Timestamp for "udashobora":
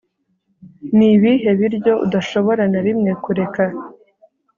2.05-2.63